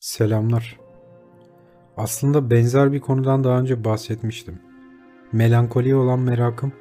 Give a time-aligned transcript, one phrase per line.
[0.00, 0.78] Selamlar.
[1.96, 4.58] Aslında benzer bir konudan daha önce bahsetmiştim.
[5.32, 6.72] Melankoliye olan merakım,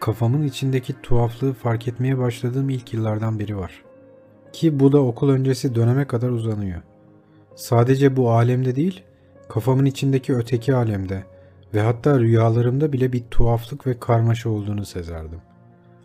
[0.00, 3.84] kafamın içindeki tuhaflığı fark etmeye başladığım ilk yıllardan biri var.
[4.52, 6.82] Ki bu da okul öncesi döneme kadar uzanıyor.
[7.54, 9.04] Sadece bu alemde değil,
[9.48, 11.24] kafamın içindeki öteki alemde
[11.74, 15.40] ve hatta rüyalarımda bile bir tuhaflık ve karmaşa olduğunu sezerdim.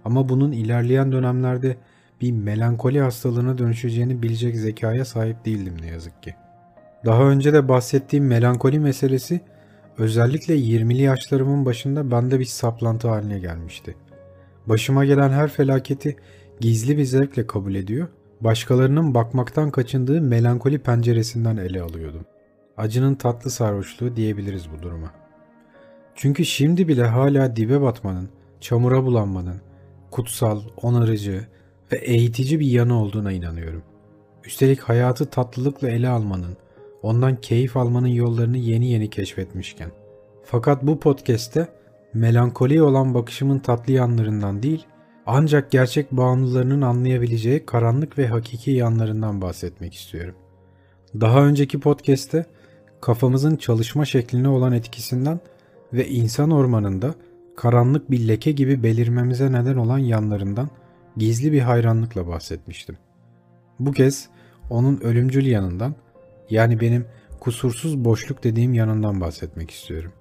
[0.06, 1.78] Ama bunun ilerleyen dönemlerde
[2.22, 6.36] bir melankoli hastalığına dönüşeceğini bilecek zekaya sahip değildim ne yazık ki.
[7.06, 9.42] Daha önce de bahsettiğim melankoli meselesi
[9.98, 13.96] özellikle 20'li yaşlarımın başında bende bir saplantı haline gelmişti.
[14.68, 16.16] Başıma gelen her felaketi
[16.60, 18.08] gizli bir zevkle kabul ediyor,
[18.42, 22.26] başkalarının bakmaktan kaçındığı melankoli penceresinden ele alıyordum.
[22.78, 25.12] Acının tatlı sarhoşluğu diyebiliriz bu duruma.
[26.16, 29.62] Çünkü şimdi bile hala dibe batmanın, çamura bulanmanın,
[30.12, 31.48] kutsal, onarıcı
[31.92, 33.84] ve eğitici bir yanı olduğuna inanıyorum.
[34.44, 36.58] Üstelik hayatı tatlılıkla ele almanın,
[37.02, 39.92] ondan keyif almanın yollarını yeni yeni keşfetmişken.
[40.44, 41.68] Fakat bu podcast'te
[42.14, 44.86] melankoliye olan bakışımın tatlı yanlarından değil,
[45.26, 50.36] ancak gerçek bağımlılarının anlayabileceği karanlık ve hakiki yanlarından bahsetmek istiyorum.
[51.22, 52.46] Daha önceki podcast'te
[53.02, 55.40] kafamızın çalışma şekline olan etkisinden
[55.94, 57.14] ve insan ormanında
[57.56, 60.70] karanlık bir leke gibi belirmemize neden olan yanlarından
[61.18, 62.98] gizli bir hayranlıkla bahsetmiştim.
[63.80, 64.30] Bu kez
[64.70, 65.96] onun ölümcül yanından
[66.50, 67.06] yani benim
[67.40, 70.12] kusursuz boşluk dediğim yanından bahsetmek istiyorum.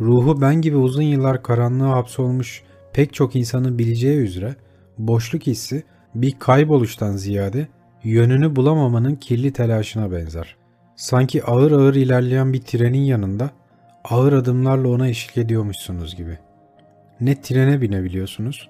[0.00, 4.56] Ruhu ben gibi uzun yıllar karanlığa hapsolmuş pek çok insanın bileceği üzere
[4.98, 5.82] boşluk hissi
[6.14, 7.68] bir kayboluştan ziyade
[8.04, 10.56] yönünü bulamamanın kirli telaşına benzer.
[10.96, 13.50] Sanki ağır ağır ilerleyen bir trenin yanında
[14.04, 16.38] ağır adımlarla ona eşlik ediyormuşsunuz gibi.
[17.20, 18.68] Ne trene binebiliyorsunuz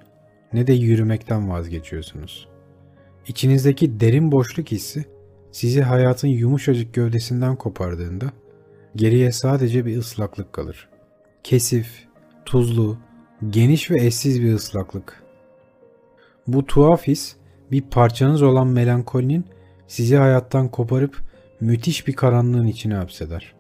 [0.53, 2.49] ne de yürümekten vazgeçiyorsunuz.
[3.27, 5.05] İçinizdeki derin boşluk hissi
[5.53, 8.27] sizi hayatın yumuşacık gövdesinden kopardığında
[8.97, 10.89] geriye sadece bir ıslaklık kalır.
[11.45, 12.09] Kesif,
[12.45, 12.97] tuzlu,
[13.51, 15.23] geniş ve eşsiz bir ıslaklık.
[16.47, 17.37] Bu tuhaf his
[17.71, 19.45] bir parçanız olan melankolinin
[19.87, 21.17] sizi hayattan koparıp
[21.61, 23.55] müthiş bir karanlığın içine hapseder.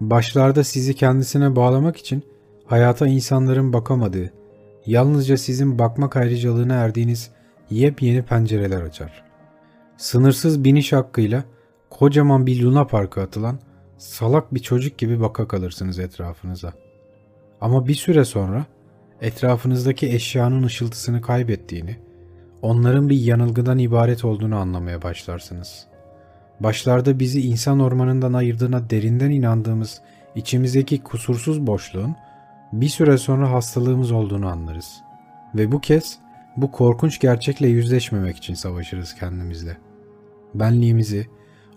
[0.00, 2.22] Başlarda sizi kendisine bağlamak için
[2.66, 4.32] hayata insanların bakamadığı,
[4.86, 7.30] yalnızca sizin bakmak ayrıcalığına erdiğiniz
[7.70, 9.29] yepyeni pencereler açar.
[10.00, 11.44] Sınırsız biniş hakkıyla
[11.90, 13.58] kocaman bir luna parka atılan
[13.98, 16.72] salak bir çocuk gibi baka kalırsınız etrafınıza.
[17.60, 18.64] Ama bir süre sonra
[19.20, 21.96] etrafınızdaki eşyanın ışıltısını kaybettiğini,
[22.62, 25.86] onların bir yanılgıdan ibaret olduğunu anlamaya başlarsınız.
[26.60, 30.00] Başlarda bizi insan ormanından ayırdığına derinden inandığımız
[30.34, 32.16] içimizdeki kusursuz boşluğun
[32.72, 35.00] bir süre sonra hastalığımız olduğunu anlarız.
[35.54, 36.18] Ve bu kez
[36.56, 39.89] bu korkunç gerçekle yüzleşmemek için savaşırız kendimizle.
[40.54, 41.26] Benliğimizi,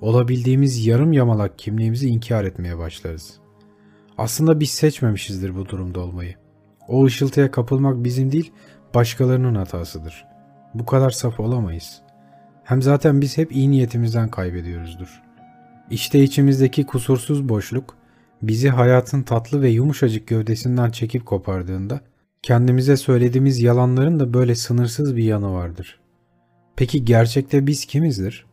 [0.02, 3.34] olabildiğimiz yarım yamalak kimliğimizi inkar etmeye başlarız.
[4.18, 6.36] Aslında biz seçmemişizdir bu durumda olmayı.
[6.88, 8.52] O ışıltıya kapılmak bizim değil,
[8.96, 10.26] başkalarının hatasıdır.
[10.74, 12.02] Bu kadar saf olamayız.
[12.64, 15.22] Hem zaten biz hep iyi niyetimizden kaybediyoruzdur.
[15.90, 17.98] İşte içimizdeki kusursuz boşluk,
[18.42, 22.02] bizi hayatın tatlı ve yumuşacık gövdesinden çekip kopardığında
[22.42, 26.00] kendimize söylediğimiz yalanların da böyle sınırsız bir yanı vardır.
[26.76, 28.46] Peki gerçekte biz kimizdir?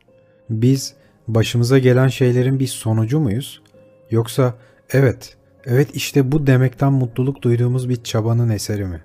[0.50, 0.94] Biz
[1.28, 3.62] başımıza gelen şeylerin bir sonucu muyuz?
[4.10, 4.54] Yoksa
[4.90, 9.02] evet, evet işte bu demekten mutluluk duyduğumuz bir çabanın eseri mi?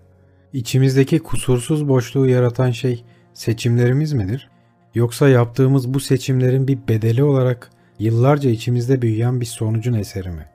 [0.54, 4.50] İçimizdeki kusursuz boşluğu yaratan şey seçimlerimiz midir?
[4.96, 7.70] Yoksa yaptığımız bu seçimlerin bir bedeli olarak
[8.00, 10.46] yıllarca içimizde büyüyen bir sonucun eseri mi?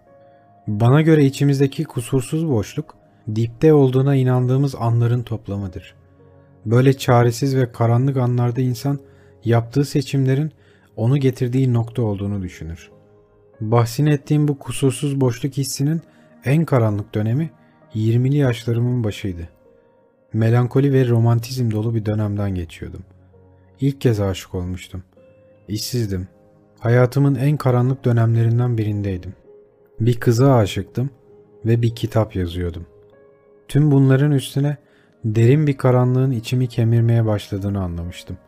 [0.66, 2.94] Bana göre içimizdeki kusursuz boşluk,
[3.34, 5.94] dipte olduğuna inandığımız anların toplamıdır.
[6.66, 8.98] Böyle çaresiz ve karanlık anlarda insan
[9.44, 10.52] yaptığı seçimlerin
[11.00, 12.90] onu getirdiği nokta olduğunu düşünür.
[13.60, 16.00] Bahsini ettiğim bu kusursuz boşluk hissinin
[16.44, 17.50] en karanlık dönemi
[17.94, 19.48] 20'li yaşlarımın başıydı.
[20.32, 23.04] Melankoli ve romantizm dolu bir dönemden geçiyordum.
[23.80, 25.02] İlk kez aşık olmuştum.
[25.68, 26.28] İşsizdim.
[26.80, 29.34] Hayatımın en karanlık dönemlerinden birindeydim.
[30.00, 31.10] Bir kıza aşıktım
[31.64, 32.86] ve bir kitap yazıyordum.
[33.68, 34.76] Tüm bunların üstüne
[35.24, 38.38] derin bir karanlığın içimi kemirmeye başladığını anlamıştım.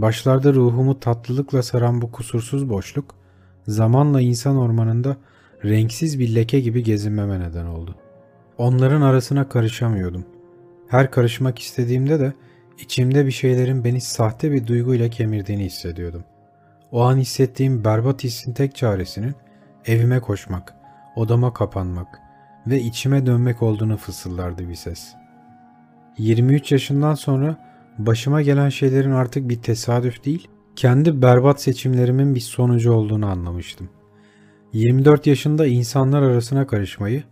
[0.00, 3.14] Başlarda ruhumu tatlılıkla saran bu kusursuz boşluk,
[3.68, 5.16] zamanla insan ormanında
[5.64, 7.94] renksiz bir leke gibi gezinmeme neden oldu.
[8.58, 10.24] Onların arasına karışamıyordum.
[10.88, 12.32] Her karışmak istediğimde de
[12.78, 16.24] içimde bir şeylerin beni sahte bir duyguyla kemirdiğini hissediyordum.
[16.92, 19.34] O an hissettiğim berbat hissin tek çaresinin
[19.86, 20.74] evime koşmak,
[21.16, 22.20] odama kapanmak
[22.66, 25.14] ve içime dönmek olduğunu fısıldardı bir ses.
[26.18, 27.67] 23 yaşından sonra
[27.98, 33.88] başıma gelen şeylerin artık bir tesadüf değil, kendi berbat seçimlerimin bir sonucu olduğunu anlamıştım.
[34.72, 37.22] 24 yaşında insanlar arasına karışmayı,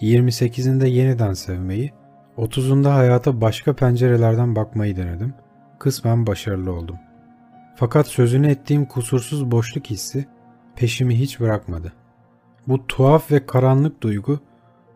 [0.00, 1.92] 28'inde yeniden sevmeyi,
[2.38, 5.34] 30'unda hayata başka pencerelerden bakmayı denedim.
[5.78, 6.96] Kısmen başarılı oldum.
[7.76, 10.26] Fakat sözünü ettiğim kusursuz boşluk hissi
[10.76, 11.92] peşimi hiç bırakmadı.
[12.68, 14.40] Bu tuhaf ve karanlık duygu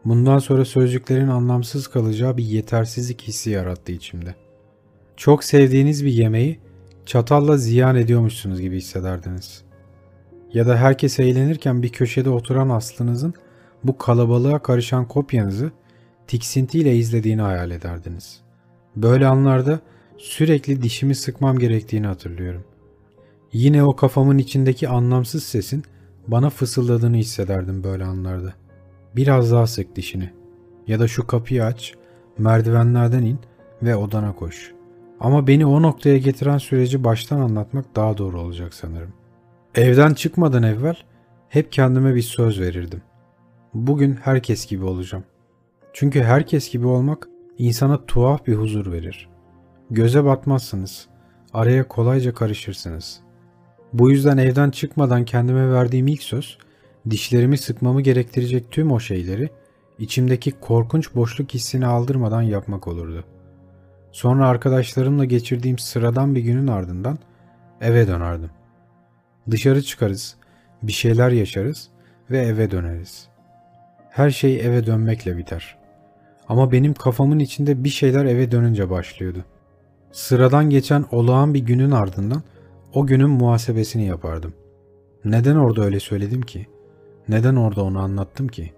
[0.05, 4.35] bundan sonra sözcüklerin anlamsız kalacağı bir yetersizlik hissi yarattı içimde.
[5.17, 6.61] Çok sevdiğiniz bir yemeği
[7.07, 9.63] çatalla ziyan ediyormuşsunuz gibi hissederdiniz.
[10.55, 13.35] Ya da herkes eğlenirken bir köşede oturan aslınızın
[13.85, 15.71] bu kalabalığa karışan kopyanızı
[16.27, 18.41] tiksintiyle izlediğini hayal ederdiniz.
[18.97, 19.81] Böyle anlarda
[20.19, 22.65] sürekli dişimi sıkmam gerektiğini hatırlıyorum.
[23.53, 25.85] Yine o kafamın içindeki anlamsız sesin
[26.27, 28.55] bana fısıldadığını hissederdim böyle anlarda.
[29.17, 30.31] Biraz daha sık dişini.
[30.87, 31.95] Ya da şu kapıyı aç,
[32.39, 33.39] merdivenlerden in
[33.83, 34.73] ve odana koş.
[35.23, 39.13] Ama beni o noktaya getiren süreci baştan anlatmak daha doğru olacak sanırım.
[39.75, 40.97] Evden çıkmadan evvel
[41.49, 43.03] hep kendime bir söz verirdim.
[43.75, 45.25] Bugün herkes gibi olacağım.
[45.93, 47.29] Çünkü herkes gibi olmak
[47.59, 49.29] insana tuhaf bir huzur verir.
[49.91, 51.07] Göze batmazsınız.
[51.53, 53.21] Araya kolayca karışırsınız.
[53.93, 56.59] Bu yüzden evden çıkmadan kendime verdiğim ilk söz,
[57.11, 59.51] dişlerimi sıkmamı gerektirecek tüm o şeyleri
[59.99, 63.25] içimdeki korkunç boşluk hissini aldırmadan yapmak olurdu.
[64.13, 67.19] Sonra arkadaşlarımla geçirdiğim sıradan bir günün ardından
[67.81, 68.51] eve dönerdim.
[69.51, 70.37] Dışarı çıkarız,
[70.83, 71.89] bir şeyler yaşarız
[72.31, 73.29] ve eve döneriz.
[74.11, 75.79] Her şey eve dönmekle biter.
[76.49, 79.45] Ama benim kafamın içinde bir şeyler eve dönünce başlıyordu.
[80.13, 82.43] Sıradan geçen olağan bir günün ardından
[82.95, 84.55] o günün muhasebesini yapardım.
[85.25, 86.67] Neden orada öyle söyledim ki?
[87.29, 88.73] Neden orada onu anlattım ki?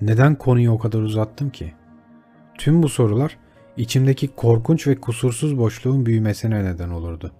[0.00, 1.72] Neden konuyu o kadar uzattım ki?
[2.58, 3.38] Tüm bu sorular
[3.76, 7.32] içimdeki korkunç ve kusursuz boşluğun büyümesine neden olurdu.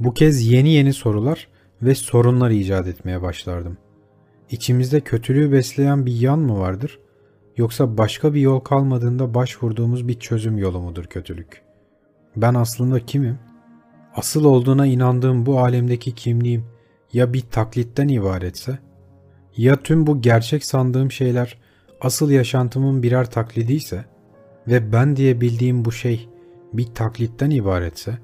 [0.00, 1.48] Bu kez yeni yeni sorular
[1.82, 3.78] ve sorunlar icat etmeye başlardım.
[4.50, 6.98] İçimizde kötülüğü besleyen bir yan mı vardır?
[7.56, 11.62] Yoksa başka bir yol kalmadığında başvurduğumuz bir çözüm yolu mudur kötülük?
[12.36, 13.38] Ben aslında kimim?
[14.14, 16.64] Asıl olduğuna inandığım bu alemdeki kimliğim
[17.12, 18.78] ya bir taklitten ibaretse?
[19.56, 21.58] Ya tüm bu gerçek sandığım şeyler
[22.00, 24.04] asıl yaşantımın birer taklidiyse
[24.68, 26.28] ve ben diye bildiğim bu şey
[26.72, 28.18] bir taklitten ibaretse?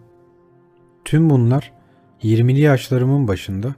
[1.05, 1.73] Tüm bunlar
[2.23, 3.75] 20'li yaşlarımın başında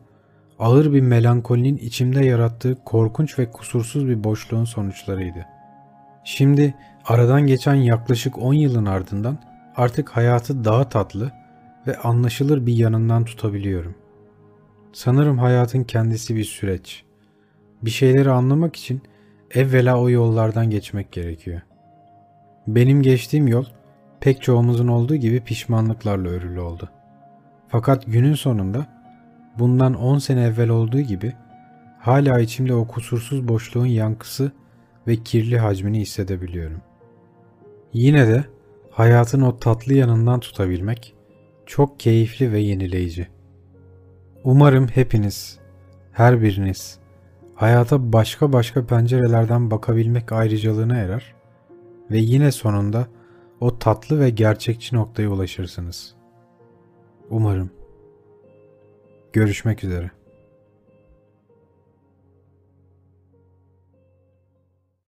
[0.58, 5.46] ağır bir melankolinin içimde yarattığı korkunç ve kusursuz bir boşluğun sonuçlarıydı.
[6.24, 6.74] Şimdi
[7.04, 9.38] aradan geçen yaklaşık 10 yılın ardından
[9.76, 11.32] artık hayatı daha tatlı
[11.86, 13.94] ve anlaşılır bir yanından tutabiliyorum.
[14.92, 17.04] Sanırım hayatın kendisi bir süreç.
[17.82, 19.02] Bir şeyleri anlamak için
[19.50, 21.60] evvela o yollardan geçmek gerekiyor.
[22.74, 23.64] Benim geçtiğim yol
[24.20, 26.88] pek çoğumuzun olduğu gibi pişmanlıklarla örülü oldu.
[27.68, 28.86] Fakat günün sonunda
[29.58, 31.32] bundan 10 sene evvel olduğu gibi
[31.98, 34.52] hala içimde o kusursuz boşluğun yankısı
[35.06, 36.80] ve kirli hacmini hissedebiliyorum.
[37.92, 38.44] Yine de
[38.90, 41.14] hayatın o tatlı yanından tutabilmek
[41.66, 43.28] çok keyifli ve yenileyici.
[44.44, 45.58] Umarım hepiniz,
[46.12, 46.98] her biriniz
[47.54, 51.39] hayata başka başka pencerelerden bakabilmek ayrıcalığına erer
[52.10, 53.08] ve yine sonunda
[53.60, 56.14] o tatlı ve gerçekçi noktaya ulaşırsınız.
[57.30, 57.70] Umarım.
[59.32, 60.10] Görüşmek üzere.